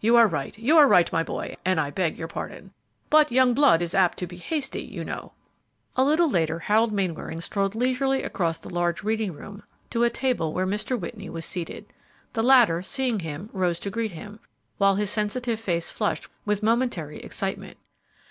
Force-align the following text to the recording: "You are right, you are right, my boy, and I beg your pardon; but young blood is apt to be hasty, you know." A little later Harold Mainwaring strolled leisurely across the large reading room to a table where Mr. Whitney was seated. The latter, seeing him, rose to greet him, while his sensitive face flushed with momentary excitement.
"You 0.00 0.16
are 0.16 0.26
right, 0.26 0.56
you 0.56 0.78
are 0.78 0.88
right, 0.88 1.12
my 1.12 1.22
boy, 1.22 1.54
and 1.62 1.78
I 1.78 1.90
beg 1.90 2.16
your 2.16 2.26
pardon; 2.26 2.72
but 3.10 3.30
young 3.30 3.52
blood 3.52 3.82
is 3.82 3.92
apt 3.94 4.16
to 4.16 4.26
be 4.26 4.38
hasty, 4.38 4.80
you 4.80 5.04
know." 5.04 5.34
A 5.94 6.02
little 6.02 6.26
later 6.26 6.58
Harold 6.58 6.90
Mainwaring 6.90 7.42
strolled 7.42 7.74
leisurely 7.74 8.22
across 8.22 8.58
the 8.58 8.72
large 8.72 9.02
reading 9.02 9.34
room 9.34 9.62
to 9.90 10.04
a 10.04 10.08
table 10.08 10.54
where 10.54 10.66
Mr. 10.66 10.98
Whitney 10.98 11.28
was 11.28 11.44
seated. 11.44 11.84
The 12.32 12.42
latter, 12.42 12.80
seeing 12.80 13.20
him, 13.20 13.50
rose 13.52 13.78
to 13.80 13.90
greet 13.90 14.12
him, 14.12 14.40
while 14.78 14.94
his 14.94 15.10
sensitive 15.10 15.60
face 15.60 15.90
flushed 15.90 16.30
with 16.46 16.62
momentary 16.62 17.18
excitement. 17.18 17.76